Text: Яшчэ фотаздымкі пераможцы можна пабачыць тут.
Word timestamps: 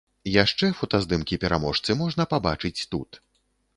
Яшчэ 0.43 0.69
фотаздымкі 0.79 1.39
пераможцы 1.43 1.97
можна 2.03 2.23
пабачыць 2.33 2.85
тут. 2.95 3.21